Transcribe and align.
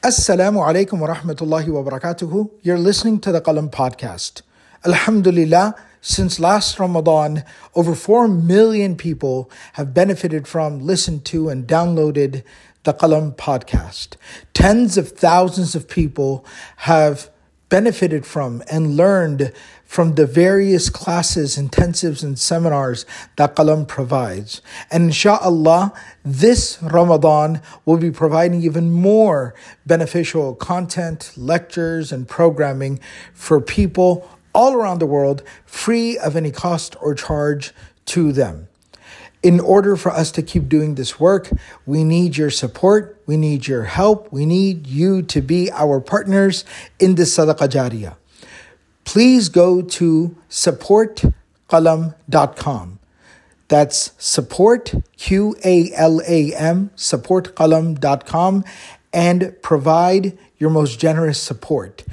Assalamu 0.00 0.64
alaikum 0.64 1.00
wa 1.00 1.08
rahmatullahi 1.08 1.66
wa. 1.70 2.46
You're 2.62 2.78
listening 2.78 3.18
to 3.18 3.32
the 3.32 3.40
Qalam 3.40 3.68
podcast. 3.68 4.42
Alhamdulillah, 4.86 5.74
since 6.00 6.38
last 6.38 6.78
Ramadan, 6.78 7.42
over 7.74 7.96
4 7.96 8.28
million 8.28 8.94
people 8.94 9.50
have 9.72 9.92
benefited 9.92 10.46
from, 10.46 10.78
listened 10.78 11.24
to, 11.24 11.48
and 11.48 11.66
downloaded 11.66 12.44
the 12.84 12.94
Qalam 12.94 13.34
podcast. 13.34 14.14
Tens 14.54 14.96
of 14.96 15.08
thousands 15.08 15.74
of 15.74 15.88
people 15.88 16.46
have 16.76 17.28
benefited 17.68 18.24
from 18.24 18.62
and 18.70 18.96
learned 18.96 19.52
from 19.88 20.16
the 20.16 20.26
various 20.26 20.90
classes, 20.90 21.56
intensives, 21.56 22.22
and 22.22 22.38
seminars 22.38 23.06
that 23.36 23.56
Qalam 23.56 23.88
provides. 23.88 24.60
And 24.90 25.04
inshallah, 25.04 25.94
this 26.22 26.78
Ramadan 26.82 27.62
will 27.86 27.96
be 27.96 28.10
providing 28.10 28.62
even 28.62 28.92
more 28.92 29.54
beneficial 29.86 30.54
content, 30.54 31.32
lectures, 31.38 32.12
and 32.12 32.28
programming 32.28 33.00
for 33.32 33.62
people 33.62 34.28
all 34.54 34.74
around 34.74 34.98
the 34.98 35.06
world, 35.06 35.42
free 35.64 36.18
of 36.18 36.36
any 36.36 36.50
cost 36.50 36.94
or 37.00 37.14
charge 37.14 37.72
to 38.04 38.30
them 38.30 38.68
in 39.42 39.60
order 39.60 39.96
for 39.96 40.10
us 40.10 40.30
to 40.32 40.42
keep 40.42 40.68
doing 40.68 40.96
this 40.96 41.20
work, 41.20 41.48
we 41.86 42.02
need 42.02 42.36
your 42.36 42.50
support, 42.50 43.22
we 43.26 43.36
need 43.36 43.66
your 43.66 43.84
help, 43.84 44.32
we 44.32 44.44
need 44.44 44.86
you 44.86 45.22
to 45.22 45.40
be 45.40 45.70
our 45.70 46.00
partners 46.00 46.64
in 46.98 47.14
this 47.14 47.36
sadaqah 47.38 47.68
jariyah. 47.68 48.16
Please 49.08 49.48
go 49.48 49.80
to 49.80 50.36
supportqalam.com. 50.50 52.98
That's 53.68 54.12
support, 54.18 54.94
Q 55.16 55.56
A 55.64 55.90
L 55.94 56.20
A 56.28 56.54
M, 56.54 56.90
supportqalam.com, 56.94 58.64
and 59.10 59.56
provide 59.62 60.36
your 60.58 60.68
most 60.68 61.00
generous 61.00 61.40
support. 61.40 62.04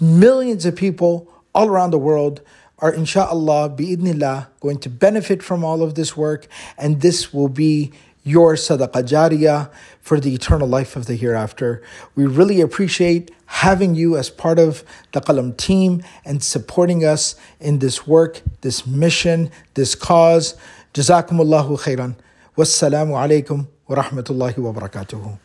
Millions 0.00 0.64
of 0.64 0.76
people 0.76 1.30
all 1.54 1.68
around 1.68 1.90
the 1.90 1.98
world 1.98 2.40
are 2.78 2.90
inshallah 2.90 3.68
bi'idnillah 3.76 4.46
going 4.60 4.78
to 4.78 4.88
benefit 4.88 5.42
from 5.42 5.62
all 5.62 5.82
of 5.82 5.94
this 5.94 6.16
work 6.16 6.46
and 6.78 7.02
this 7.02 7.34
will 7.34 7.50
be 7.50 7.92
your 8.30 8.54
sadaqah 8.54 9.02
jariyah 9.12 9.70
for 10.00 10.20
the 10.20 10.32
eternal 10.34 10.68
life 10.68 10.96
of 10.96 11.06
the 11.06 11.16
hereafter. 11.16 11.82
We 12.14 12.26
really 12.26 12.60
appreciate 12.60 13.30
having 13.46 13.94
you 13.94 14.16
as 14.16 14.30
part 14.30 14.58
of 14.58 14.84
the 15.12 15.20
Qalam 15.20 15.56
team 15.56 16.02
and 16.24 16.42
supporting 16.42 17.04
us 17.04 17.34
in 17.58 17.80
this 17.80 18.06
work, 18.06 18.42
this 18.60 18.86
mission, 18.86 19.50
this 19.74 19.94
cause. 19.94 20.56
Jazakumullahu 20.94 21.78
khairan. 21.84 22.16
Wassalamu 22.56 23.14
alaikum 23.22 23.68
wa 23.88 23.96
rahmatullahi 24.02 24.58
wa 24.58 24.72
barakatuhu. 24.72 25.38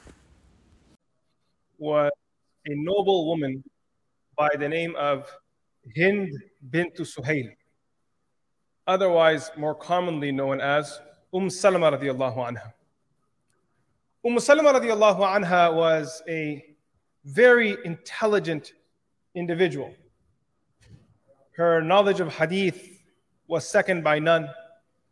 Was 1.78 2.12
a 2.66 2.76
noble 2.76 3.28
woman 3.28 3.64
by 4.38 4.50
the 4.58 4.70
name 4.70 4.96
of 4.96 5.30
Hind 5.96 6.32
bint 6.72 6.96
Suhail, 6.96 7.50
otherwise 8.88 9.52
more 9.56 9.76
commonly 9.76 10.32
known 10.32 10.60
as 10.62 11.00
Umm 11.34 11.50
Salama 11.50 11.92
radiallahu 11.92 12.38
anha. 12.38 12.74
Umm 14.26 14.40
Salama 14.40 14.74
radiallahu 14.80 15.20
anha 15.20 15.72
was 15.72 16.24
a 16.28 16.66
very 17.26 17.78
intelligent 17.86 18.74
individual. 19.36 19.94
Her 21.52 21.80
knowledge 21.84 22.20
of 22.22 22.34
hadith 22.34 23.04
was 23.48 23.70
second 23.70 24.04
by 24.04 24.18
none. 24.18 24.50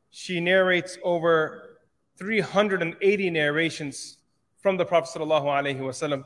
She 0.10 0.40
narrates 0.40 0.98
over 1.04 1.78
380 2.18 3.30
narrations 3.30 4.18
from 4.58 4.78
the 4.78 4.86
Prophet 4.86 5.20
sallallahu 5.20 5.46
alaihi 5.46 5.78
wasallam 5.78 6.24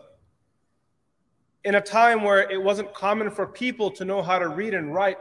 in 1.66 1.76
a 1.76 1.82
time 1.82 2.24
where 2.24 2.50
it 2.50 2.64
wasn't 2.64 2.94
common 2.94 3.30
for 3.30 3.46
people 3.46 3.92
to 3.92 4.06
know 4.06 4.22
how 4.22 4.40
to 4.40 4.48
read 4.48 4.74
and 4.74 4.94
write, 4.94 5.18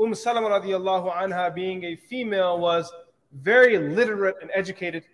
Umm 0.00 0.14
Salama 0.14 0.48
radiallahu 0.48 1.14
anha, 1.14 1.54
being 1.54 1.84
a 1.84 1.96
female, 1.96 2.58
was 2.58 2.90
very 3.34 3.76
literate 3.76 4.36
and 4.40 4.50
educated. 4.54 5.04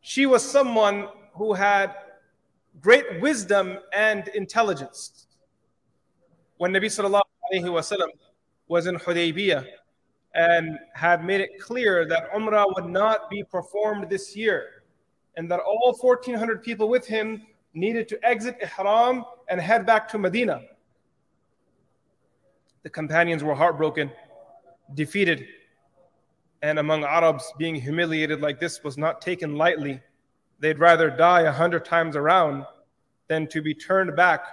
She 0.00 0.26
was 0.26 0.42
someone 0.48 1.08
who 1.34 1.52
had 1.54 1.94
great 2.80 3.20
wisdom 3.20 3.78
and 3.92 4.28
intelligence. 4.28 5.26
When 6.56 6.72
Nabi 6.72 6.86
sallallahu 6.86 7.22
wasallam 7.52 8.08
was 8.68 8.86
in 8.86 8.96
Hudaybiyah 8.96 9.64
and 10.34 10.78
had 10.94 11.24
made 11.24 11.40
it 11.40 11.50
clear 11.60 12.06
that 12.06 12.30
Umrah 12.32 12.66
would 12.74 12.86
not 12.86 13.30
be 13.30 13.42
performed 13.42 14.08
this 14.10 14.36
year, 14.36 14.82
and 15.36 15.50
that 15.50 15.60
all 15.60 15.96
1,400 16.00 16.62
people 16.62 16.88
with 16.88 17.06
him 17.06 17.42
needed 17.74 18.08
to 18.08 18.26
exit 18.26 18.56
Ihram 18.60 19.24
and 19.48 19.60
head 19.60 19.86
back 19.86 20.08
to 20.08 20.18
Medina. 20.18 20.62
The 22.82 22.90
companions 22.90 23.42
were 23.42 23.54
heartbroken, 23.54 24.10
defeated, 24.94 25.46
and 26.62 26.78
among 26.78 27.04
Arabs, 27.04 27.52
being 27.58 27.74
humiliated 27.74 28.40
like 28.40 28.58
this 28.58 28.82
was 28.82 28.98
not 28.98 29.20
taken 29.20 29.56
lightly. 29.56 30.00
They'd 30.58 30.78
rather 30.78 31.08
die 31.10 31.42
a 31.42 31.52
hundred 31.52 31.84
times 31.84 32.16
around 32.16 32.64
than 33.28 33.46
to 33.48 33.62
be 33.62 33.74
turned 33.74 34.16
back 34.16 34.44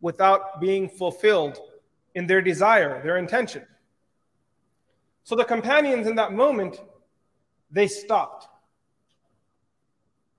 without 0.00 0.60
being 0.60 0.88
fulfilled 0.88 1.58
in 2.14 2.26
their 2.26 2.42
desire, 2.42 3.02
their 3.02 3.16
intention. 3.16 3.66
So 5.24 5.34
the 5.34 5.44
companions 5.44 6.06
in 6.06 6.16
that 6.16 6.32
moment, 6.32 6.80
they 7.70 7.86
stopped. 7.86 8.48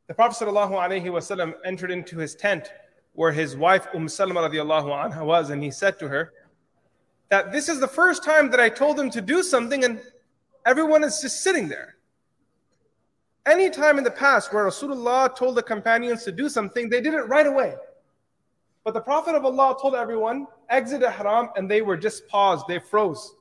The 0.07 0.13
Prophet 0.13 0.45
ﷺ 0.45 1.53
entered 1.65 1.91
into 1.91 2.17
his 2.17 2.35
tent 2.35 2.71
where 3.13 3.31
his 3.31 3.55
wife 3.55 3.87
Umm 3.93 4.09
Salama 4.09 4.49
was, 5.23 5.49
and 5.49 5.63
he 5.63 5.71
said 5.71 5.97
to 5.99 6.07
her 6.07 6.33
that 7.29 7.51
this 7.51 7.69
is 7.69 7.79
the 7.79 7.87
first 7.87 8.23
time 8.23 8.49
that 8.51 8.59
I 8.59 8.69
told 8.69 8.97
them 8.97 9.09
to 9.11 9.21
do 9.21 9.41
something 9.41 9.83
and 9.83 10.01
everyone 10.65 11.03
is 11.03 11.21
just 11.21 11.41
sitting 11.41 11.67
there. 11.67 11.95
Any 13.45 13.69
time 13.69 13.97
in 13.97 14.03
the 14.03 14.11
past 14.11 14.53
where 14.53 14.65
Rasulullah 14.65 15.35
told 15.35 15.55
the 15.55 15.63
companions 15.63 16.23
to 16.23 16.31
do 16.31 16.47
something, 16.47 16.89
they 16.89 17.01
did 17.01 17.13
it 17.13 17.27
right 17.27 17.45
away. 17.45 17.75
But 18.83 18.93
the 18.93 19.01
Prophet 19.01 19.35
of 19.35 19.45
Allah 19.45 19.77
told 19.81 19.95
everyone, 19.95 20.47
exit 20.69 21.03
ihram, 21.03 21.49
and 21.55 21.69
they 21.69 21.81
were 21.81 21.97
just 21.97 22.27
paused, 22.27 22.65
they 22.67 22.79
froze. 22.79 23.35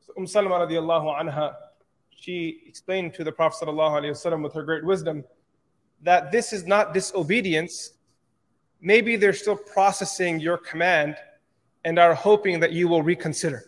So 0.00 0.12
Umm 0.16 0.26
Salama 0.26 0.66
radiallahu 0.66 1.20
anha, 1.20 1.54
she 2.10 2.62
explained 2.66 3.14
to 3.14 3.24
the 3.24 3.32
Prophet 3.32 3.66
ﷺ 3.66 4.42
with 4.42 4.52
her 4.54 4.62
great 4.62 4.84
wisdom 4.84 5.24
that 6.02 6.30
this 6.32 6.52
is 6.52 6.66
not 6.66 6.94
disobedience, 6.94 7.92
maybe 8.80 9.16
they're 9.16 9.32
still 9.32 9.56
processing 9.56 10.40
your 10.40 10.58
command 10.58 11.16
and 11.84 11.98
are 11.98 12.14
hoping 12.14 12.60
that 12.60 12.72
you 12.72 12.88
will 12.88 13.02
reconsider. 13.02 13.64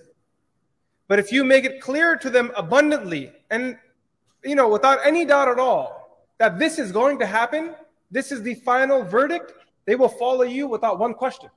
But 1.11 1.19
if 1.19 1.33
you 1.33 1.43
make 1.43 1.65
it 1.65 1.81
clear 1.81 2.15
to 2.15 2.31
them 2.31 2.53
abundantly 2.57 3.33
and 3.51 3.77
you 4.45 4.55
know 4.55 4.69
without 4.69 5.01
any 5.05 5.25
doubt 5.25 5.49
at 5.49 5.59
all 5.59 6.25
that 6.39 6.57
this 6.57 6.79
is 6.79 6.93
going 6.93 7.19
to 7.19 7.27
happen, 7.27 7.75
this 8.13 8.31
is 8.31 8.45
the 8.45 8.55
final 8.55 9.03
verdict, 9.03 9.55
they 9.87 9.97
will 9.97 10.09
follow 10.09 10.45
you 10.45 10.69
without 10.69 11.01
one 11.01 11.15
question. 11.15 11.51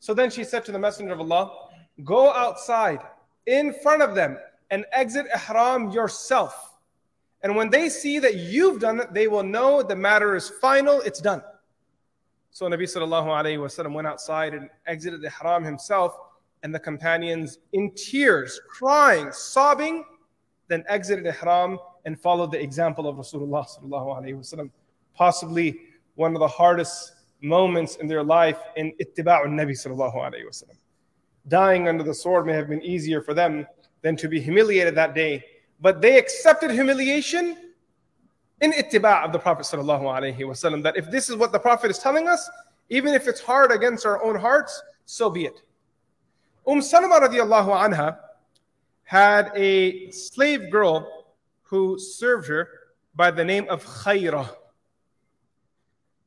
So 0.00 0.14
then 0.14 0.30
she 0.30 0.42
said 0.42 0.64
to 0.64 0.72
the 0.72 0.80
Messenger 0.80 1.12
of 1.12 1.20
Allah, 1.20 1.68
Go 2.02 2.32
outside 2.32 2.98
in 3.46 3.72
front 3.84 4.02
of 4.02 4.16
them 4.16 4.36
and 4.72 4.84
exit 4.90 5.26
ihram 5.32 5.92
yourself. 5.92 6.76
And 7.42 7.54
when 7.54 7.70
they 7.70 7.88
see 7.88 8.18
that 8.18 8.34
you've 8.34 8.80
done 8.80 8.98
it, 8.98 9.14
they 9.14 9.28
will 9.28 9.44
know 9.44 9.80
the 9.80 9.94
matter 9.94 10.34
is 10.34 10.48
final, 10.60 11.00
it's 11.02 11.20
done. 11.20 11.40
So 12.50 12.66
Nabi 12.66 12.82
sallallahu 12.82 13.28
alayhi 13.28 13.58
wasallam 13.58 13.92
went 13.92 14.08
outside 14.08 14.54
and 14.54 14.68
exited 14.88 15.22
the 15.22 15.28
ihram 15.28 15.62
himself, 15.62 16.18
and 16.62 16.74
the 16.74 16.78
companions 16.78 17.58
in 17.72 17.92
tears, 17.94 18.60
crying, 18.68 19.32
sobbing, 19.32 20.04
then 20.68 20.84
exited 20.88 21.24
the 21.24 21.30
ihram 21.30 21.78
and 22.04 22.20
followed 22.20 22.52
the 22.52 22.62
example 22.62 23.08
of 23.08 23.16
Rasulullah 23.16 23.66
sallallahu 23.66 24.22
alayhi. 24.22 24.70
Possibly 25.14 25.80
one 26.14 26.34
of 26.34 26.40
the 26.40 26.48
hardest 26.48 27.12
moments 27.42 27.96
in 27.96 28.06
their 28.06 28.22
life 28.22 28.58
in 28.76 28.92
ittiba'u 29.00 29.46
Nabi 29.46 29.72
sallallahu 29.72 30.14
alayhi 30.16 30.46
wasallam. 30.46 30.76
Dying 31.48 31.88
under 31.88 32.04
the 32.04 32.14
sword 32.14 32.46
may 32.46 32.52
have 32.52 32.68
been 32.68 32.82
easier 32.82 33.20
for 33.22 33.34
them 33.34 33.66
than 34.02 34.16
to 34.16 34.28
be 34.28 34.40
humiliated 34.40 34.94
that 34.94 35.14
day. 35.14 35.42
But 35.80 36.00
they 36.00 36.18
accepted 36.18 36.70
humiliation 36.70 37.56
in 38.60 38.72
ittiba' 38.72 39.24
of 39.24 39.32
the 39.32 39.38
Prophet 39.38 39.62
wasallam. 39.62 40.82
That 40.82 40.96
if 40.96 41.10
this 41.10 41.30
is 41.30 41.36
what 41.36 41.52
the 41.52 41.58
Prophet 41.58 41.90
is 41.90 41.98
telling 41.98 42.28
us, 42.28 42.48
even 42.90 43.14
if 43.14 43.26
it's 43.26 43.40
hard 43.40 43.72
against 43.72 44.04
our 44.04 44.22
own 44.22 44.36
hearts, 44.36 44.82
so 45.06 45.30
be 45.30 45.46
it. 45.46 45.62
Umm 46.66 46.82
Salama 46.82 47.26
radiallahu 47.26 47.68
anha 47.68 48.18
had 49.04 49.50
a 49.56 50.10
slave 50.10 50.70
girl 50.70 51.24
who 51.62 51.98
served 51.98 52.48
her 52.48 52.68
by 53.14 53.30
the 53.30 53.44
name 53.44 53.66
of 53.70 53.84
Khayra. 53.84 54.48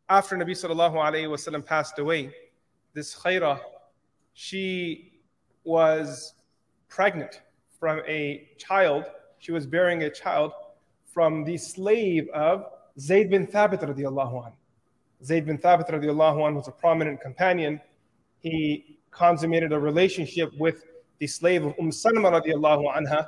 After 0.10 0.36
Nabi 0.36 0.52
sallallahu 0.52 0.96
alayhi 0.96 1.30
wasallam 1.30 1.64
passed 1.64 2.00
away, 2.00 2.34
this 2.94 3.16
Khayra, 3.16 3.60
she 4.34 5.22
was 5.64 6.34
pregnant 6.90 7.42
from 7.80 8.02
a 8.08 8.50
child. 8.58 9.06
She 9.38 9.52
was 9.52 9.68
bearing 9.68 10.04
a 10.04 10.10
child 10.10 10.52
from 11.06 11.44
the 11.44 11.58
slave 11.58 12.28
of 12.34 12.66
Zayd 13.00 13.30
bin 13.30 13.46
Thabit 13.46 13.82
radiallahu 13.84 14.48
anh. 14.48 14.54
Zayd 15.24 15.46
bin 15.46 15.60
Thabit 15.60 15.90
radiallahu 15.90 16.38
anhu 16.38 16.56
was 16.56 16.68
a 16.68 16.72
prominent 16.72 17.22
companion. 17.22 17.80
He 18.40 19.00
consummated 19.14 19.72
a 19.72 19.80
relationship 19.80 20.52
with 20.58 20.86
the 21.20 21.28
slave 21.28 21.66
of 21.66 21.74
Umm 21.80 21.92
Salama 21.92 22.32
radiallahu 22.32 22.94
anha, 22.96 23.28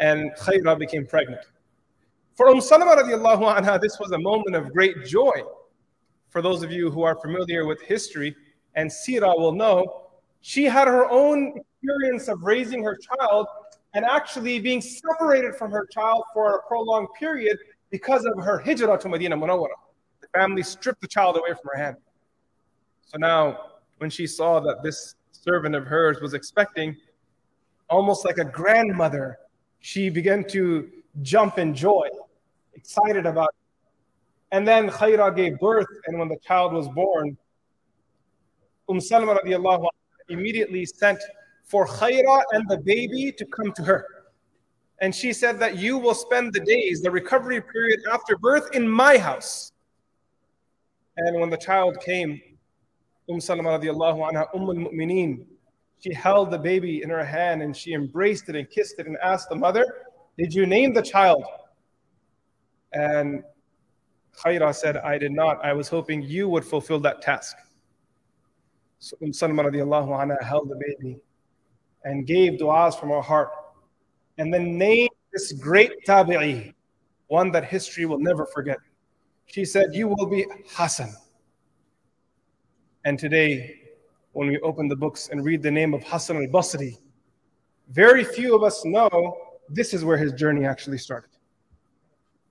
and 0.00 0.32
Khayra 0.36 0.78
became 0.78 1.06
pregnant. 1.06 1.42
For 2.34 2.48
Umm 2.48 2.60
Salama 2.60 3.02
radiallahu 3.02 3.58
anha, 3.58 3.80
this 3.80 3.98
was 4.00 4.12
a 4.12 4.18
moment 4.18 4.56
of 4.56 4.72
great 4.72 5.04
joy. 5.04 5.42
For 6.28 6.42
those 6.42 6.62
of 6.62 6.72
you 6.72 6.90
who 6.90 7.02
are 7.02 7.14
familiar 7.20 7.66
with 7.66 7.80
history 7.82 8.34
and 8.74 8.90
Sira 8.90 9.32
will 9.36 9.52
know, 9.52 10.08
she 10.40 10.64
had 10.64 10.88
her 10.88 11.08
own 11.08 11.54
experience 11.56 12.28
of 12.28 12.42
raising 12.42 12.82
her 12.82 12.96
child 12.96 13.46
and 13.94 14.04
actually 14.04 14.58
being 14.58 14.80
separated 14.80 15.54
from 15.54 15.70
her 15.70 15.86
child 15.86 16.24
for 16.32 16.56
a 16.56 16.62
prolonged 16.66 17.08
period 17.18 17.56
because 17.90 18.24
of 18.24 18.42
her 18.42 18.58
hijrah 18.58 18.98
to 18.98 19.08
Medina 19.08 19.36
Munawwara. 19.36 19.68
The 20.20 20.28
family 20.36 20.64
stripped 20.64 21.00
the 21.00 21.06
child 21.06 21.36
away 21.36 21.50
from 21.50 21.70
her 21.72 21.78
hand. 21.78 21.96
So 23.06 23.18
now, 23.18 23.58
when 23.98 24.10
she 24.10 24.26
saw 24.26 24.58
that 24.60 24.82
this 24.82 25.14
servant 25.44 25.74
of 25.74 25.86
hers 25.86 26.20
was 26.20 26.32
expecting, 26.32 26.96
almost 27.90 28.24
like 28.24 28.38
a 28.38 28.44
grandmother, 28.44 29.38
she 29.80 30.08
began 30.08 30.42
to 30.48 30.90
jump 31.20 31.58
in 31.58 31.74
joy, 31.74 32.08
excited 32.72 33.26
about 33.26 33.50
it. 33.50 34.56
And 34.56 34.66
then 34.66 34.88
Khayra 34.88 35.36
gave 35.36 35.58
birth, 35.58 35.86
and 36.06 36.18
when 36.18 36.28
the 36.28 36.38
child 36.38 36.72
was 36.72 36.88
born, 36.88 37.36
Umm 38.88 39.00
Salama 39.00 39.38
radiallahu 39.40 39.86
immediately 40.28 40.86
sent 40.86 41.18
for 41.64 41.86
Khayra 41.86 42.42
and 42.52 42.66
the 42.68 42.78
baby 42.78 43.32
to 43.32 43.44
come 43.44 43.72
to 43.72 43.82
her. 43.82 44.06
And 45.00 45.14
she 45.14 45.32
said 45.32 45.58
that 45.58 45.76
you 45.76 45.98
will 45.98 46.14
spend 46.14 46.54
the 46.54 46.60
days, 46.60 47.02
the 47.02 47.10
recovery 47.10 47.60
period 47.60 48.00
after 48.10 48.38
birth, 48.38 48.74
in 48.74 48.88
my 48.88 49.18
house. 49.18 49.72
And 51.16 51.40
when 51.40 51.50
the 51.50 51.58
child 51.58 52.00
came, 52.00 52.40
Umm 53.30 53.40
Salama 53.40 53.78
radiallahu 53.78 54.30
anha, 54.30 54.46
Umm 54.54 54.68
al-Mu'mineen, 54.68 55.46
she 55.98 56.12
held 56.12 56.50
the 56.50 56.58
baby 56.58 57.02
in 57.02 57.08
her 57.08 57.24
hand 57.24 57.62
and 57.62 57.74
she 57.74 57.94
embraced 57.94 58.48
it 58.48 58.56
and 58.56 58.68
kissed 58.68 58.98
it 58.98 59.06
and 59.06 59.16
asked 59.22 59.48
the 59.48 59.56
mother, 59.56 59.86
Did 60.36 60.52
you 60.52 60.66
name 60.66 60.92
the 60.92 61.02
child? 61.02 61.44
And 62.92 63.42
Khayra 64.36 64.74
said, 64.74 64.98
I 64.98 65.16
did 65.16 65.32
not. 65.32 65.64
I 65.64 65.72
was 65.72 65.88
hoping 65.88 66.22
you 66.22 66.48
would 66.48 66.64
fulfill 66.64 67.00
that 67.00 67.22
task. 67.22 67.56
So 68.98 69.16
Umm 69.22 69.32
Salama 69.32 69.64
radiallahu 69.64 70.08
anha 70.08 70.42
held 70.42 70.68
the 70.68 70.76
baby 70.76 71.18
and 72.04 72.26
gave 72.26 72.58
du'as 72.60 72.98
from 72.98 73.08
her 73.10 73.22
heart 73.22 73.50
and 74.38 74.52
then 74.52 74.76
named 74.76 75.10
this 75.32 75.52
great 75.52 76.04
tabi'i, 76.06 76.74
one 77.28 77.50
that 77.52 77.64
history 77.64 78.06
will 78.06 78.18
never 78.18 78.46
forget. 78.46 78.78
She 79.46 79.64
said, 79.64 79.94
You 79.94 80.08
will 80.08 80.26
be 80.26 80.46
Hasan. 80.76 81.14
And 83.06 83.18
today, 83.18 83.80
when 84.32 84.48
we 84.48 84.58
open 84.60 84.88
the 84.88 84.96
books 84.96 85.28
and 85.30 85.44
read 85.44 85.62
the 85.62 85.70
name 85.70 85.92
of 85.92 86.02
Hasan 86.02 86.36
al 86.36 86.46
Basri, 86.48 86.98
very 87.90 88.24
few 88.24 88.56
of 88.56 88.62
us 88.62 88.82
know 88.86 89.36
this 89.68 89.92
is 89.92 90.04
where 90.04 90.16
his 90.16 90.32
journey 90.32 90.64
actually 90.64 90.96
started. 90.96 91.30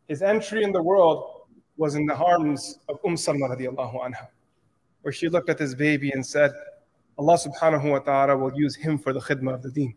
His 0.08 0.22
entry 0.22 0.64
in 0.64 0.72
the 0.72 0.82
world 0.82 1.48
was 1.78 1.96
in 1.96 2.06
the 2.06 2.16
arms 2.16 2.78
of 2.88 3.00
Umm 3.04 3.16
Salma 3.16 3.50
radiallahu 3.50 3.96
anha, 3.96 4.28
where 5.02 5.12
she 5.12 5.28
looked 5.28 5.50
at 5.50 5.58
this 5.58 5.74
baby 5.74 6.12
and 6.12 6.24
said, 6.24 6.52
Allah 7.18 7.38
subhanahu 7.38 7.90
wa 7.90 8.00
ta'ala 8.00 8.38
will 8.38 8.54
use 8.54 8.76
him 8.76 9.00
for 9.00 9.12
the 9.12 9.20
khidmah 9.20 9.56
of 9.56 9.64
the 9.64 9.72
deen. 9.72 9.96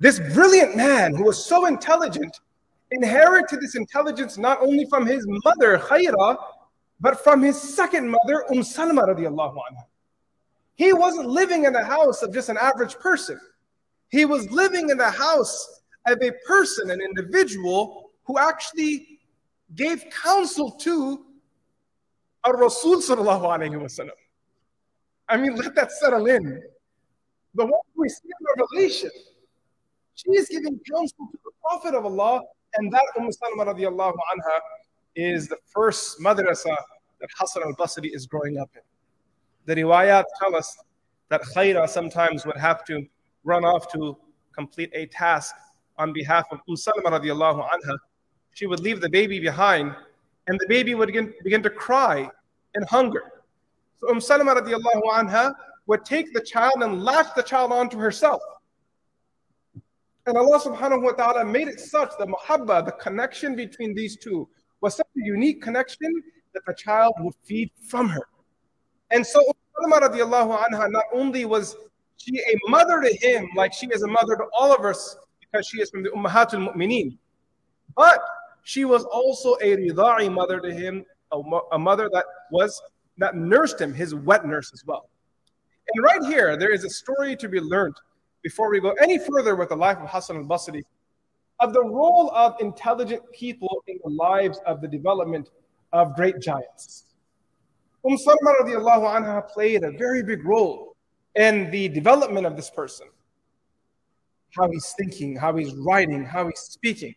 This 0.00 0.20
brilliant 0.34 0.76
man 0.76 1.14
who 1.14 1.24
was 1.24 1.42
so 1.44 1.64
intelligent 1.64 2.40
inherited 2.90 3.60
this 3.60 3.74
intelligence 3.74 4.36
not 4.36 4.60
only 4.60 4.84
from 4.86 5.06
his 5.06 5.24
mother, 5.44 5.78
Khayra, 5.78 6.36
but 7.00 7.22
from 7.24 7.42
his 7.42 7.60
second 7.60 8.10
mother, 8.10 8.44
Umm 8.50 8.58
Salma 8.58 9.06
radiallahu 9.08 9.54
anha. 9.54 9.84
He 10.74 10.92
wasn't 10.92 11.28
living 11.28 11.64
in 11.64 11.72
the 11.72 11.84
house 11.84 12.22
of 12.22 12.32
just 12.32 12.48
an 12.48 12.56
average 12.56 12.94
person. 12.96 13.38
He 14.10 14.24
was 14.24 14.50
living 14.50 14.90
in 14.90 14.96
the 14.96 15.10
house 15.10 15.82
of 16.06 16.18
a 16.22 16.32
person, 16.46 16.90
an 16.90 17.00
individual 17.00 18.10
who 18.24 18.38
actually 18.38 19.20
gave 19.74 20.04
counsel 20.10 20.70
to 20.72 21.24
a 22.44 22.52
Rasul 22.52 22.96
sallallahu 22.96 23.42
alayhi. 23.42 24.10
I 25.28 25.36
mean, 25.36 25.54
let 25.56 25.74
that 25.74 25.92
settle 25.92 26.26
in. 26.26 26.62
The 27.54 27.64
one 27.64 27.80
we 27.96 28.08
see 28.08 28.24
in 28.24 28.30
the 28.40 28.64
revelation 28.64 29.10
she 30.14 30.32
is 30.32 30.48
giving 30.48 30.78
counsel 30.90 31.28
to 31.32 31.38
the 31.44 31.50
Prophet 31.62 31.94
of 31.94 32.04
Allah, 32.04 32.42
and 32.76 32.92
that 32.92 33.02
Umm 33.18 33.30
Salama 33.32 33.72
radiallahu 33.72 34.12
anha 34.12 34.58
is 35.16 35.48
the 35.48 35.56
first 35.72 36.20
madrasa 36.20 36.76
that 37.20 37.28
Hasan 37.38 37.62
al 37.62 37.74
Basri 37.74 38.14
is 38.14 38.26
growing 38.26 38.58
up 38.58 38.70
in. 38.74 38.82
The 39.66 39.82
riwayat 39.82 40.24
tell 40.40 40.56
us 40.56 40.76
that 41.28 41.42
Khayra 41.42 41.88
sometimes 41.88 42.44
would 42.46 42.56
have 42.56 42.84
to 42.86 43.04
run 43.44 43.64
off 43.64 43.90
to 43.92 44.16
complete 44.54 44.90
a 44.94 45.06
task 45.06 45.54
on 45.98 46.12
behalf 46.12 46.46
of 46.50 46.60
Umm 46.68 46.76
Salama 46.76 47.18
radiallahu 47.18 47.62
anha. 47.62 47.96
She 48.54 48.66
would 48.66 48.80
leave 48.80 49.00
the 49.00 49.08
baby 49.08 49.38
behind, 49.38 49.94
and 50.48 50.58
the 50.58 50.66
baby 50.68 50.94
would 50.94 51.06
begin, 51.06 51.32
begin 51.44 51.62
to 51.62 51.70
cry 51.70 52.28
in 52.74 52.82
hunger. 52.84 53.22
So 54.00 54.10
Umm 54.10 54.20
Salama 54.20 54.54
radiallahu 54.56 55.02
anha 55.12 55.54
would 55.86 56.04
take 56.04 56.32
the 56.32 56.40
child 56.40 56.74
and 56.80 57.02
latch 57.02 57.28
the 57.36 57.42
child 57.42 57.72
onto 57.72 57.98
herself. 57.98 58.42
And 60.26 60.36
Allah 60.36 60.60
subhanahu 60.60 61.02
wa 61.02 61.12
ta'ala 61.12 61.44
made 61.44 61.68
it 61.68 61.80
such 61.80 62.10
that 62.18 62.28
muhabba, 62.28 62.84
the 62.84 62.92
connection 62.92 63.56
between 63.56 63.94
these 63.94 64.16
two, 64.16 64.48
was 64.80 64.96
such 64.96 65.06
a 65.16 65.24
unique 65.24 65.62
connection 65.62 66.22
that 66.54 66.62
the 66.66 66.74
child 66.74 67.14
would 67.20 67.34
feed 67.44 67.70
from 67.88 68.08
her. 68.08 68.26
And 69.10 69.26
so 69.26 69.40
anha, 69.82 70.90
not 70.90 71.04
only 71.12 71.44
was 71.44 71.76
she 72.16 72.38
a 72.38 72.70
mother 72.70 73.00
to 73.00 73.12
him, 73.16 73.48
like 73.56 73.72
she 73.72 73.86
is 73.86 74.02
a 74.02 74.06
mother 74.06 74.36
to 74.36 74.44
all 74.58 74.74
of 74.74 74.84
us, 74.84 75.16
because 75.40 75.66
she 75.66 75.80
is 75.80 75.90
from 75.90 76.02
the 76.02 76.10
Ummahatul 76.10 76.72
Mu'mineen, 76.72 77.16
but 77.96 78.22
she 78.62 78.84
was 78.84 79.04
also 79.04 79.54
a 79.62 79.76
rida'i 79.76 80.30
mother 80.32 80.60
to 80.60 80.72
him, 80.72 81.04
a, 81.32 81.40
a 81.72 81.78
mother 81.78 82.10
that 82.12 82.24
was 82.50 82.80
that 83.18 83.34
nursed 83.34 83.80
him, 83.80 83.92
his 83.92 84.14
wet 84.14 84.46
nurse 84.46 84.70
as 84.72 84.84
well. 84.86 85.08
And 85.94 86.04
right 86.04 86.22
here, 86.24 86.56
there 86.56 86.72
is 86.72 86.84
a 86.84 86.90
story 86.90 87.36
to 87.36 87.48
be 87.48 87.60
learned 87.60 87.96
before 88.42 88.70
we 88.70 88.80
go 88.80 88.92
any 89.02 89.18
further 89.18 89.56
with 89.56 89.70
the 89.70 89.76
life 89.76 89.98
of 89.98 90.08
Hasan 90.08 90.36
al 90.36 90.44
Basri, 90.44 90.82
of 91.60 91.72
the 91.72 91.82
role 91.82 92.30
of 92.34 92.54
intelligent 92.60 93.22
people 93.32 93.82
in 93.86 93.98
the 94.04 94.10
lives 94.10 94.60
of 94.66 94.80
the 94.80 94.88
development 94.88 95.50
of 95.92 96.14
great 96.14 96.40
giants. 96.40 97.04
Umm 98.04 98.16
Salma 98.16 98.60
radiallahu 98.62 99.20
anha 99.20 99.48
played 99.48 99.82
a 99.84 99.92
very 99.92 100.22
big 100.22 100.44
role 100.44 100.96
in 101.34 101.70
the 101.70 101.88
development 101.88 102.46
of 102.46 102.56
this 102.56 102.70
person. 102.70 103.06
How 104.56 104.70
he's 104.70 104.94
thinking, 104.98 105.36
how 105.36 105.54
he's 105.56 105.74
writing, 105.74 106.24
how 106.24 106.46
he's 106.46 106.60
speaking. 106.60 107.14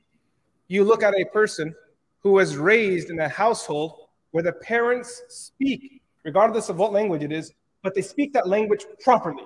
You 0.67 0.83
look 0.83 1.03
at 1.03 1.13
a 1.13 1.25
person 1.31 1.73
who 2.19 2.31
was 2.33 2.57
raised 2.57 3.09
in 3.09 3.19
a 3.19 3.29
household 3.29 4.07
where 4.31 4.43
the 4.43 4.53
parents 4.53 5.21
speak, 5.29 6.01
regardless 6.23 6.69
of 6.69 6.77
what 6.77 6.91
language 6.91 7.23
it 7.23 7.31
is, 7.31 7.51
but 7.81 7.93
they 7.95 8.01
speak 8.01 8.33
that 8.33 8.47
language 8.47 8.85
properly 9.03 9.43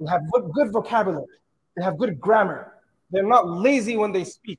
They 0.00 0.10
have 0.10 0.22
good 0.52 0.72
vocabulary, 0.72 1.26
they 1.76 1.84
have 1.84 1.98
good 1.98 2.20
grammar. 2.20 2.72
They're 3.10 3.26
not 3.26 3.46
lazy 3.46 3.96
when 3.96 4.10
they 4.10 4.24
speak. 4.24 4.58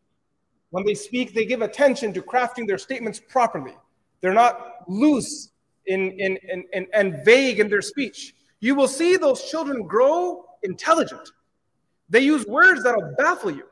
When 0.74 0.84
they 0.84 0.96
speak, 0.96 1.36
they 1.36 1.46
give 1.46 1.62
attention 1.62 2.14
to 2.14 2.22
crafting 2.24 2.66
their 2.66 2.80
statements 2.80 3.20
properly. 3.20 3.76
They're 4.22 4.34
not 4.34 4.58
loose 4.88 5.52
in, 5.86 6.14
in, 6.20 6.36
in, 6.52 6.64
in, 6.74 6.88
and 6.96 7.24
vague 7.24 7.60
in 7.60 7.70
their 7.70 7.84
speech. 7.84 8.34
You 8.60 8.74
will 8.74 8.88
see 8.88 9.16
those 9.16 9.52
children 9.52 9.84
grow 9.84 10.46
intelligent. 10.64 11.30
They 12.10 12.22
use 12.22 12.48
words 12.48 12.82
that'll 12.84 13.14
baffle 13.20 13.52
you. 13.52 13.66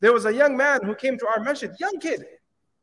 There 0.00 0.12
was 0.12 0.26
a 0.26 0.34
young 0.34 0.54
man 0.54 0.84
who 0.84 0.94
came 0.94 1.16
to 1.16 1.26
our 1.26 1.42
masjid, 1.42 1.72
young 1.80 1.98
kid, 2.00 2.22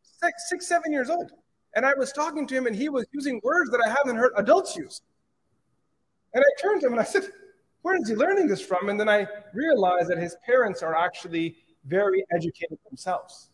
six, 0.01 0.50
six, 0.50 0.67
seven 0.67 0.91
years 0.91 1.12
old. 1.12 1.31
And 1.75 1.86
I 1.86 1.93
was 1.93 2.12
talking 2.12 2.48
to 2.48 2.55
him, 2.55 2.65
and 2.65 2.75
he 2.75 2.89
was 2.89 3.05
using 3.12 3.39
words 3.43 3.69
that 3.69 3.83
I 3.86 3.88
haven't 3.88 4.15
heard 4.15 4.31
adults 4.36 4.75
use. 4.75 5.00
And 6.33 6.43
I 6.43 6.60
turned 6.60 6.81
to 6.81 6.88
him 6.88 6.93
and 6.93 7.01
I 7.01 7.05
said, 7.05 7.25
where 7.83 7.95
is 7.98 8.10
he 8.10 8.15
learning 8.15 8.48
this 8.48 8.62
from? 8.62 8.89
And 8.89 9.00
then 9.00 9.10
I 9.10 9.27
realized 9.53 10.10
that 10.10 10.17
his 10.17 10.36
parents 10.43 10.81
are 10.81 10.95
actually 10.95 11.55
very 11.85 12.25
educated 12.31 12.77
themselves. 12.87 13.49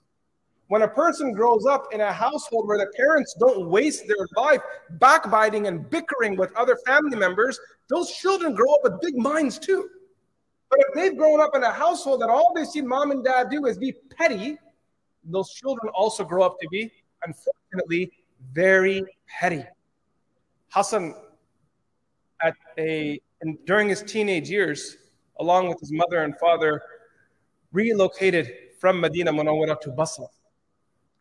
When 0.68 0.84
a 0.84 0.88
person 0.88 1.32
grows 1.32 1.66
up 1.66 1.88
in 1.92 2.02
a 2.02 2.14
household 2.14 2.68
where 2.68 2.78
the 2.78 2.92
parents 2.96 3.36
don't 3.40 3.70
waste 3.70 4.08
their 4.08 4.28
life 4.36 4.62
backbiting 4.92 5.66
and 5.66 5.90
bickering 5.90 6.38
with 6.38 6.56
other 6.56 6.78
family 6.86 7.18
members, 7.18 7.60
those 7.90 8.12
children 8.12 8.54
grow 8.54 8.72
up 8.76 8.82
with 8.84 9.02
big 9.02 9.18
minds 9.18 9.58
too. 9.58 9.90
But 10.70 10.80
if 10.82 10.94
they've 10.94 11.18
grown 11.18 11.42
up 11.42 11.56
in 11.56 11.64
a 11.64 11.72
household 11.72 12.22
that 12.22 12.30
all 12.30 12.54
they 12.56 12.66
see 12.66 12.82
mom 12.82 13.10
and 13.10 13.24
dad 13.24 13.50
do 13.50 13.66
is 13.66 13.80
be 13.80 13.94
petty, 14.16 14.58
those 15.24 15.50
children 15.54 15.92
also 15.96 16.24
grow 16.24 16.44
up 16.44 16.60
to 16.62 16.68
be, 16.70 16.92
unfortunately, 17.24 18.12
very 18.54 19.04
petty. 19.28 19.66
Hasan, 20.74 21.16
at 22.44 22.54
a 22.78 23.20
and 23.42 23.58
during 23.66 23.90
his 23.90 24.04
teenage 24.04 24.50
years, 24.50 24.98
along 25.40 25.70
with 25.70 25.80
his 25.80 25.92
mother 25.92 26.24
and 26.24 26.38
father, 26.38 26.82
relocated 27.72 28.52
from 28.80 29.00
Medina 29.00 29.32
Munawwara 29.32 29.80
to 29.82 29.92
Basra. 29.92 30.26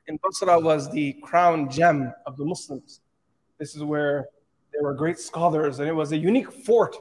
And 0.07 0.19
Basra 0.23 0.59
was 0.59 0.91
the 0.91 1.15
crown 1.23 1.71
gem 1.71 2.13
of 2.27 2.37
the 2.37 2.45
Muslims. 2.45 3.01
This 3.59 3.75
is 3.75 3.83
where 3.83 4.29
there 4.73 4.83
were 4.83 4.95
great 4.95 5.19
scholars, 5.19 5.81
and 5.81 5.89
it 5.89 5.93
was 5.93 6.13
a 6.13 6.17
unique 6.17 6.51
fort. 6.51 6.97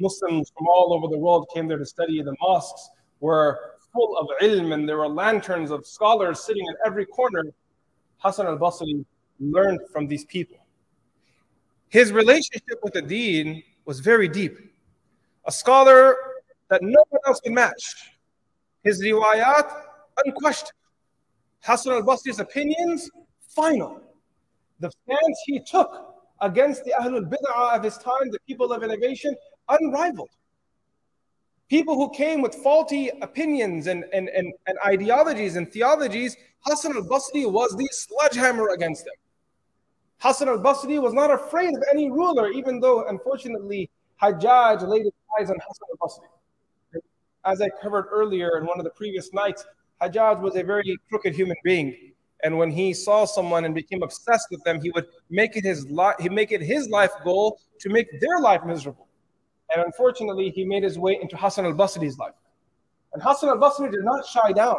Muslims 0.00 0.50
from 0.56 0.66
all 0.66 0.92
over 0.92 1.06
the 1.06 1.18
world 1.18 1.48
came 1.54 1.68
there 1.68 1.78
to 1.78 1.86
study. 1.86 2.20
The 2.22 2.34
mosques 2.40 2.90
were 3.20 3.74
full 3.92 4.16
of 4.18 4.28
ilm, 4.42 4.74
and 4.74 4.88
there 4.88 4.98
were 4.98 5.08
lanterns 5.08 5.70
of 5.70 5.86
scholars 5.86 6.40
sitting 6.44 6.66
in 6.66 6.74
every 6.84 7.06
corner. 7.06 7.44
Hasan 8.18 8.46
al 8.46 8.58
Basri 8.58 9.04
learned 9.38 9.80
from 9.92 10.08
these 10.08 10.24
people. 10.24 10.56
His 11.88 12.10
relationship 12.10 12.80
with 12.82 12.94
the 12.94 13.02
deen 13.02 13.62
was 13.84 14.00
very 14.00 14.26
deep. 14.26 14.58
A 15.44 15.52
scholar 15.52 16.16
that 16.68 16.82
no 16.82 17.04
one 17.10 17.20
else 17.26 17.40
can 17.40 17.54
match. 17.54 18.13
His 18.84 19.02
riwayat, 19.02 19.70
unquestioned. 20.24 20.70
Hasan 21.60 21.94
al 21.94 22.02
Basri's 22.02 22.38
opinions, 22.38 23.10
final. 23.48 24.00
The 24.80 24.90
stance 24.90 25.40
he 25.46 25.60
took 25.60 25.90
against 26.40 26.84
the 26.84 26.92
Ahlul 27.00 27.28
Bid'ah 27.28 27.76
of 27.76 27.82
his 27.82 27.96
time, 27.96 28.30
the 28.30 28.38
people 28.46 28.70
of 28.72 28.82
innovation, 28.82 29.34
unrivaled. 29.68 30.30
People 31.70 31.94
who 31.94 32.10
came 32.10 32.42
with 32.42 32.54
faulty 32.56 33.10
opinions 33.22 33.86
and, 33.86 34.04
and, 34.12 34.28
and, 34.28 34.52
and 34.66 34.78
ideologies 34.86 35.56
and 35.56 35.72
theologies, 35.72 36.36
Hasan 36.66 36.94
al 36.94 37.02
Basri 37.04 37.50
was 37.50 37.74
the 37.76 37.88
sledgehammer 37.90 38.68
against 38.68 39.06
them. 39.06 39.14
Hasan 40.18 40.48
al 40.48 40.58
Basri 40.58 41.00
was 41.00 41.14
not 41.14 41.30
afraid 41.30 41.74
of 41.74 41.82
any 41.90 42.10
ruler, 42.10 42.50
even 42.50 42.80
though, 42.80 43.06
unfortunately, 43.06 43.90
Hajjaj 44.22 44.86
laid 44.86 45.04
his 45.04 45.12
eyes 45.40 45.50
on 45.50 45.56
Hasan 45.56 45.88
al 45.90 46.08
Basri. 46.08 46.28
As 47.44 47.60
I 47.60 47.68
covered 47.82 48.06
earlier 48.10 48.58
in 48.58 48.66
one 48.66 48.78
of 48.78 48.84
the 48.84 48.90
previous 48.90 49.32
nights, 49.32 49.64
Hajjaj 50.00 50.40
was 50.40 50.56
a 50.56 50.62
very 50.62 50.96
crooked 51.08 51.34
human 51.34 51.56
being. 51.64 52.12
And 52.42 52.58
when 52.58 52.70
he 52.70 52.92
saw 52.92 53.24
someone 53.24 53.64
and 53.64 53.74
became 53.74 54.02
obsessed 54.02 54.48
with 54.50 54.62
them, 54.64 54.80
he 54.82 54.90
would 54.90 55.06
make 55.30 55.56
it 55.56 55.64
his 55.64 55.88
life, 55.88 56.16
he 56.20 56.28
make 56.28 56.52
it 56.52 56.60
his 56.60 56.88
life 56.88 57.12
goal 57.22 57.58
to 57.80 57.88
make 57.88 58.20
their 58.20 58.38
life 58.40 58.62
miserable. 58.64 59.08
And 59.74 59.84
unfortunately, 59.84 60.50
he 60.50 60.64
made 60.64 60.82
his 60.82 60.98
way 60.98 61.18
into 61.20 61.36
Hasan 61.36 61.64
al-Basri's 61.64 62.18
life. 62.18 62.34
And 63.14 63.22
Hasan 63.22 63.48
al-Basri 63.48 63.90
did 63.90 64.04
not 64.04 64.26
shy 64.26 64.52
down. 64.52 64.76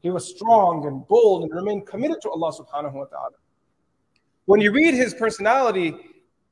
He 0.00 0.10
was 0.10 0.28
strong 0.28 0.86
and 0.86 1.06
bold 1.08 1.44
and 1.44 1.54
remained 1.54 1.86
committed 1.86 2.20
to 2.22 2.30
Allah 2.30 2.52
subhanahu 2.52 2.92
wa 2.92 3.04
ta'ala. 3.04 3.30
When 4.46 4.60
you 4.60 4.72
read 4.72 4.94
his 4.94 5.14
personality 5.14 5.94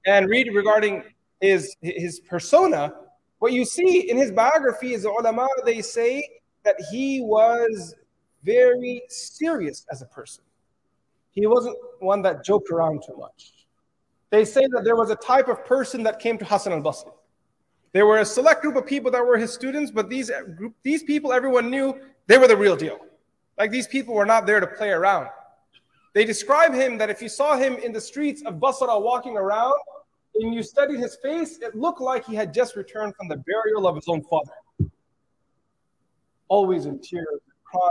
and 0.07 0.29
read 0.29 0.55
regarding 0.55 1.03
his, 1.41 1.77
his 1.81 2.21
persona, 2.21 2.93
what 3.41 3.53
you 3.53 3.65
see 3.65 4.11
in 4.11 4.17
his 4.17 4.31
biography 4.31 4.93
is 4.93 5.03
the 5.03 5.11
ulama, 5.11 5.49
they 5.65 5.81
say 5.83 6.23
that 6.63 6.77
he 6.91 7.23
was 7.23 7.95
very 8.45 9.03
serious 9.09 9.87
as 9.91 10.03
a 10.03 10.07
person. 10.07 10.45
He 11.33 11.47
wasn't 11.47 11.77
one 12.01 12.21
that 12.23 12.45
joked 12.45 12.71
around 12.71 13.03
too 13.07 13.17
much. 13.17 13.67
They 14.29 14.45
say 14.45 14.61
that 14.73 14.85
there 14.85 14.95
was 14.95 15.11
a 15.11 15.17
type 15.17 15.49
of 15.49 15.65
person 15.65 16.03
that 16.03 16.21
came 16.21 16.37
to 16.37 16.45
Hasan 16.45 16.73
al 16.73 16.83
Basri. 16.83 17.13
There 17.93 18.05
were 18.05 18.19
a 18.19 18.27
select 18.27 18.61
group 18.61 18.77
of 18.77 18.87
people 18.87 19.11
that 19.11 19.25
were 19.25 19.39
his 19.39 19.53
students, 19.53 19.91
but 19.91 20.11
these, 20.11 20.31
group, 20.57 20.75
these 20.83 21.03
people, 21.03 21.33
everyone 21.33 21.71
knew 21.71 21.99
they 22.27 22.37
were 22.37 22.47
the 22.47 22.57
real 22.57 22.77
deal. 22.77 22.99
Like 23.59 23.71
these 23.71 23.89
people 23.89 24.15
were 24.15 24.27
not 24.27 24.47
there 24.47 24.61
to 24.61 24.67
play 24.67 24.91
around. 24.91 25.29
They 26.13 26.27
describe 26.27 26.75
him 26.75 26.99
that 26.99 27.09
if 27.09 27.23
you 27.23 27.29
saw 27.31 27.57
him 27.57 27.77
in 27.77 27.93
the 27.93 28.01
streets 28.01 28.43
of 28.43 28.61
Basra 28.61 28.99
walking 29.01 29.39
around 29.39 29.75
and 30.43 30.55
you 30.55 30.63
studied 30.63 30.99
his 30.99 31.17
face, 31.23 31.59
it 31.59 31.75
looked 31.75 32.01
like 32.01 32.25
he 32.25 32.35
had 32.35 32.53
just 32.53 32.77
returned 32.77 33.15
from 33.17 33.29
the 33.29 33.37
burial 33.37 33.87
of 33.87 33.95
his 33.97 34.09
own 34.09 34.23
father. 34.25 34.53
Always 36.49 36.87
in 36.87 36.99
tears, 36.99 37.41
crying, 37.65 37.91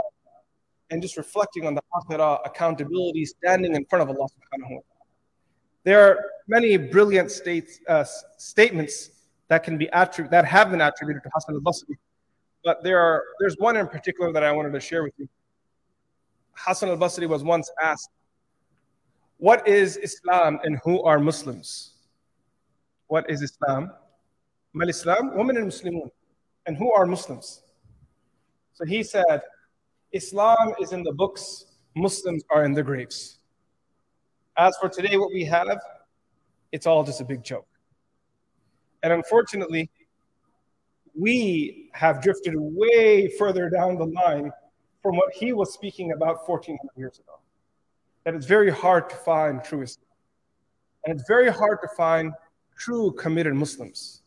and 0.90 1.00
just 1.00 1.16
reflecting 1.16 1.66
on 1.66 1.74
the 1.74 1.82
akhirah 1.94 2.40
accountability, 2.44 3.24
standing 3.24 3.74
in 3.74 3.84
front 3.86 4.02
of 4.02 4.08
Allah 4.08 4.26
subhanahu 4.28 4.62
wa 4.62 4.68
ta'ala. 4.68 4.82
There 5.84 6.02
are 6.02 6.24
many 6.46 6.76
brilliant 6.76 7.30
states, 7.30 7.80
uh, 7.88 8.04
statements 8.36 9.10
that 9.48 9.62
can 9.62 9.78
be 9.78 9.86
attrib- 9.86 10.30
that 10.30 10.44
have 10.44 10.70
been 10.70 10.80
attributed 10.80 11.22
to 11.22 11.30
Hasan 11.34 11.54
al-Basri, 11.54 11.96
but 12.64 12.82
there 12.82 12.98
are 12.98 13.24
there's 13.38 13.56
one 13.58 13.76
in 13.76 13.86
particular 13.86 14.32
that 14.32 14.44
I 14.44 14.52
wanted 14.52 14.72
to 14.72 14.80
share 14.80 15.02
with 15.02 15.14
you. 15.16 15.28
Hasan 16.66 16.90
al-Basri 16.90 17.26
was 17.26 17.42
once 17.42 17.70
asked, 17.82 18.10
"What 19.38 19.66
is 19.66 19.96
Islam 19.96 20.60
and 20.64 20.78
who 20.84 21.02
are 21.02 21.18
Muslims?" 21.18 21.89
What 23.10 23.28
is 23.28 23.42
Islam? 23.42 23.90
Mal 24.72 24.88
Islam, 24.88 25.36
women 25.36 25.56
and 25.56 25.66
Muslimun, 25.66 26.10
and 26.66 26.76
who 26.76 26.92
are 26.92 27.04
Muslims? 27.06 27.64
So 28.72 28.84
he 28.84 29.02
said, 29.02 29.42
Islam 30.12 30.74
is 30.80 30.92
in 30.92 31.02
the 31.02 31.12
books, 31.12 31.66
Muslims 31.96 32.44
are 32.52 32.62
in 32.62 32.72
the 32.72 32.84
graves. 32.84 33.40
As 34.56 34.76
for 34.80 34.88
today, 34.88 35.16
what 35.16 35.32
we 35.34 35.44
have, 35.44 35.80
it's 36.70 36.86
all 36.86 37.02
just 37.02 37.20
a 37.20 37.24
big 37.24 37.42
joke. 37.42 37.66
And 39.02 39.12
unfortunately, 39.12 39.90
we 41.12 41.90
have 41.94 42.22
drifted 42.22 42.54
way 42.56 43.26
further 43.36 43.68
down 43.70 43.98
the 43.98 44.06
line 44.06 44.52
from 45.02 45.16
what 45.16 45.32
he 45.34 45.52
was 45.52 45.74
speaking 45.74 46.12
about 46.12 46.48
1400 46.48 46.78
years 46.96 47.18
ago. 47.18 47.40
That 48.24 48.36
it's 48.36 48.46
very 48.46 48.70
hard 48.70 49.10
to 49.10 49.16
find 49.16 49.64
true 49.64 49.82
Islam. 49.82 50.06
And 51.04 51.18
it's 51.18 51.26
very 51.26 51.50
hard 51.50 51.78
to 51.82 51.88
find 51.96 52.32
true 52.80 53.12
committed 53.12 53.54
Muslims. 53.54 54.22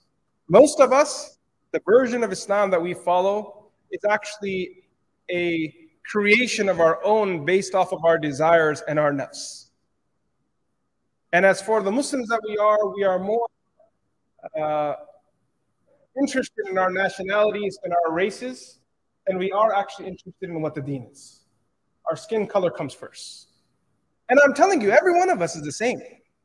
Most 0.48 0.80
of 0.80 0.94
us, 0.94 1.40
the 1.72 1.82
version 1.86 2.24
of 2.24 2.32
Islam 2.32 2.70
that 2.70 2.82
we 2.82 2.94
follow, 2.94 3.72
is 3.92 4.02
actually 4.08 4.84
a 5.32 5.74
creation 6.06 6.70
of 6.70 6.80
our 6.80 7.04
own 7.04 7.46
based 7.46 7.74
off 7.74 7.92
of 7.92 8.06
our 8.06 8.18
desires 8.18 8.84
and 8.88 9.00
our 9.00 9.12
nafs. 9.12 9.70
And 11.32 11.46
as 11.46 11.62
for 11.62 11.82
the 11.82 11.92
Muslims 11.92 12.28
that 12.30 12.42
we 12.48 12.56
are, 12.58 12.78
we 12.96 13.04
are 13.04 13.18
more 13.18 13.48
uh, 14.62 14.94
interested 16.22 16.68
in 16.70 16.78
our 16.78 16.92
nationalities 16.92 17.80
and 17.84 17.92
our 17.92 18.14
races, 18.14 18.80
and 19.26 19.40
we 19.40 19.52
are 19.52 19.74
actually 19.74 20.08
interested 20.08 20.50
in 20.50 20.62
what 20.62 20.76
the 20.76 20.82
deen 20.82 21.08
is. 21.12 21.42
Our 22.08 22.16
skin 22.16 22.46
color 22.46 22.70
comes 22.70 22.94
first. 22.94 23.48
And 24.30 24.40
I'm 24.44 24.54
telling 24.54 24.80
you, 24.80 24.92
every 24.92 25.18
one 25.18 25.30
of 25.32 25.42
us 25.42 25.56
is 25.56 25.64
the 25.64 25.72
same. 25.72 26.00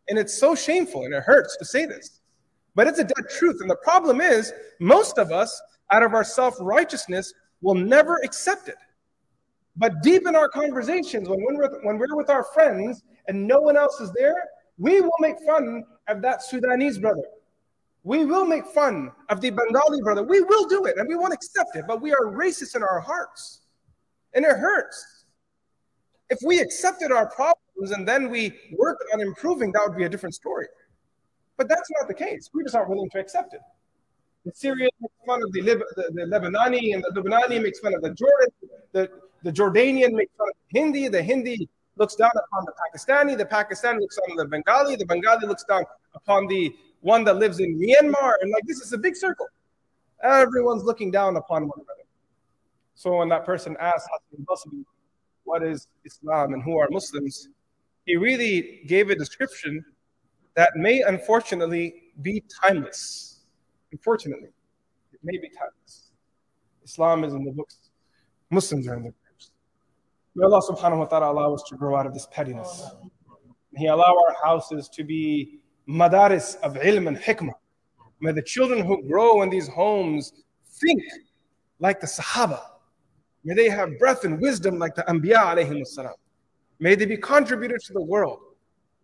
And 0.09 0.19
it's 0.19 0.37
so 0.37 0.55
shameful 0.55 1.05
and 1.05 1.15
it 1.15 1.23
hurts 1.23 1.57
to 1.59 1.65
say 1.65 1.87
this. 1.87 2.21
But 2.75 2.87
it's 2.87 2.99
a 2.99 3.05
dead 3.05 3.29
truth. 3.31 3.59
And 3.61 3.71
the 3.71 3.77
problem 3.77 4.21
is, 4.21 4.53
most 4.81 5.19
of 5.19 5.33
us, 5.33 5.61
out 5.91 6.03
of 6.03 6.15
our 6.15 6.25
self 6.25 6.55
righteousness, 6.61 7.33
will 7.61 7.75
never 7.75 8.17
accept 8.25 8.69
it. 8.69 8.77
But 9.77 10.03
deep 10.03 10.27
in 10.27 10.35
our 10.35 10.49
conversations, 10.49 11.29
when 11.29 11.39
we're, 11.41 11.81
when 11.83 11.99
we're 11.99 12.17
with 12.17 12.31
our 12.31 12.45
friends 12.55 13.03
and 13.29 13.47
no 13.47 13.61
one 13.61 13.77
else 13.77 14.01
is 14.01 14.13
there, 14.13 14.37
we 14.77 15.01
will 15.01 15.11
make 15.21 15.37
fun 15.47 15.85
of 16.09 16.23
that 16.23 16.43
Sudanese 16.43 16.99
brother. 16.99 17.25
We 18.05 18.25
will 18.25 18.45
make 18.45 18.65
fun 18.67 19.13
of 19.29 19.41
the 19.41 19.51
Bengali 19.51 20.01
brother. 20.03 20.23
We 20.23 20.41
will 20.41 20.67
do 20.69 20.85
it 20.87 20.97
and 20.99 21.09
we 21.09 21.17
won't 21.17 21.35
accept 21.35 21.77
it, 21.77 21.85
but 21.87 22.01
we 22.01 22.13
are 22.13 22.27
racist 22.27 22.75
in 22.75 22.83
our 22.83 23.01
hearts. 23.01 23.63
And 24.35 24.45
it 24.45 24.57
hurts. 24.57 25.25
If 26.31 26.39
we 26.45 26.61
accepted 26.61 27.11
our 27.13 27.29
problems 27.31 27.59
and 27.79 28.07
then 28.07 28.31
we 28.31 28.53
work 28.77 28.99
on 29.15 29.21
improving, 29.21 29.73
that 29.73 29.83
would 29.87 29.97
be 29.97 30.05
a 30.05 30.09
different 30.09 30.35
story. 30.35 30.67
But 31.57 31.69
that's 31.69 31.91
not 31.99 32.09
the 32.09 32.15
case. 32.15 32.51
We 32.53 32.63
just 32.63 32.75
aren't 32.75 32.91
willing 32.91 33.11
to 33.11 33.19
accept 33.19 33.55
it. 33.55 33.61
The 34.45 34.53
Syrian 34.55 34.91
makes 35.01 35.15
fun 35.27 35.43
of 35.43 35.53
the, 35.53 35.63
Lib- 35.63 35.83
the, 35.97 36.11
the 36.15 36.23
Lebanese, 36.23 36.95
and 36.95 37.05
the 37.05 37.21
Lebanese 37.21 37.63
makes 37.63 37.81
fun 37.81 37.95
of 37.95 38.03
the 38.03 38.11
Jordan. 38.15 38.49
The, 38.93 39.11
the 39.43 39.53
Jordanian 39.53 40.13
makes 40.13 40.33
fun 40.37 40.49
of 40.49 40.55
the 40.73 40.81
Hindi. 40.81 41.09
The 41.09 41.23
Hindi 41.23 41.69
looks 41.97 42.15
down 42.15 42.31
upon 42.31 42.65
the 42.65 42.73
Pakistani. 42.73 43.37
The 43.37 43.45
Pakistani 43.45 44.01
looks 44.01 44.17
down 44.17 44.31
on 44.33 44.37
the 44.37 44.47
Bengali. 44.47 44.97
The 44.97 45.07
Bengali 45.07 45.47
looks 45.47 45.65
down 45.65 45.85
upon 46.15 46.47
the 46.47 46.75
one 47.01 47.25
that 47.25 47.37
lives 47.37 47.61
in 47.61 47.79
Myanmar. 47.79 48.33
And 48.41 48.51
like 48.51 48.65
this 48.67 48.81
is 48.81 48.93
a 48.93 48.99
big 48.99 49.17
circle. 49.17 49.47
Everyone's 50.23 50.85
looking 50.85 51.11
down 51.11 51.37
upon 51.37 51.69
one 51.69 51.79
another. 51.79 52.07
So 52.95 53.17
when 53.19 53.29
that 53.29 53.45
person 53.45 53.77
asks, 53.81 54.09
what 55.45 55.63
is 55.63 55.89
Islam 56.05 56.55
and 56.55 56.63
who 56.63 56.79
are 56.79 56.89
Muslims, 56.91 57.49
he 58.09 58.17
really 58.17 58.81
gave 58.87 59.11
a 59.11 59.15
description 59.15 59.85
that 60.55 60.71
may 60.77 61.03
unfortunately 61.03 62.05
be 62.23 62.43
timeless. 62.63 63.45
Unfortunately, 63.93 64.49
it 65.13 65.21
may 65.23 65.37
be 65.37 65.51
timeless. 65.51 66.13
Islam 66.83 67.23
is 67.25 67.35
in 67.35 67.45
the 67.45 67.53
books, 67.53 67.91
Muslims 68.51 68.89
are 68.89 68.95
in 68.95 69.05
the 69.05 69.11
books. 69.11 69.51
May 70.35 70.47
Allah 70.47 70.63
subhanahu 70.63 71.01
wa 71.01 71.05
ta'ala 71.05 71.33
allow 71.33 71.53
us 71.53 71.63
to 71.69 71.77
grow 71.77 71.97
out 71.97 72.07
of 72.07 72.15
this 72.15 72.27
pettiness. 72.33 72.91
May 73.73 73.81
He 73.83 73.87
allow 73.89 74.15
our 74.27 74.35
houses 74.43 74.89
to 74.89 75.05
be 75.05 75.59
madaris 75.87 76.57
of 76.63 76.77
ilm 76.77 77.09
and 77.09 77.19
hikmah. 77.19 77.53
May 78.21 78.33
the 78.33 78.43
children 78.43 78.87
who 78.87 79.07
grow 79.07 79.43
in 79.43 79.51
these 79.51 79.69
homes 79.69 80.33
think 80.81 81.03
like 81.79 82.01
the 82.01 82.07
Sahaba. 82.07 82.61
May 83.45 83.55
they 83.55 83.69
have 83.69 83.99
breath 83.99 84.25
and 84.25 84.41
wisdom 84.41 84.79
like 84.79 84.95
the 84.95 85.03
Anbiya 85.03 85.55
alayhim 85.55 85.87
salam. 85.87 86.15
May 86.81 86.95
they 86.95 87.07
be 87.07 87.17
contributors 87.17 87.85
to 87.85 87.93
the 87.93 88.03
world. 88.03 88.39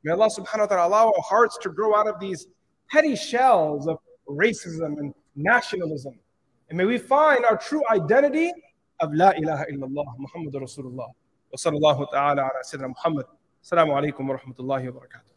May 0.05 0.13
Allah 0.13 0.29
subhanahu 0.29 0.61
wa 0.61 0.67
ta'ala 0.67 0.89
allow 0.89 1.07
our 1.09 1.23
hearts 1.23 1.59
to 1.63 1.71
grow 1.71 1.95
out 1.97 2.07
of 2.07 2.21
these 2.21 2.47
petty 2.91 3.17
shells 3.17 3.89
of 3.89 3.99
racism 4.29 4.99
and 4.99 5.15
nationalism. 5.35 6.15
And 6.69 6.79
may 6.79 6.85
we 6.85 6.99
find 6.99 7.45
our 7.45 7.57
true 7.57 7.83
identity 7.91 8.53
of 9.01 9.13
La 9.13 9.31
ilaha 9.31 9.65
illallah 9.73 10.07
Muhammad 10.19 10.55
Rasulullah. 10.55 11.09
Wa 11.09 11.57
sallallahu 11.59 12.11
ta'ala 12.11 12.43
ala 12.43 12.61
Sayyidina 12.65 12.89
Muhammad. 12.89 13.27
Assalamu 13.65 13.93
alaikum 13.93 14.29
wa 14.29 14.37
rahmatullahi 14.37 14.93
wa 14.93 15.01
barakatuh. 15.01 15.34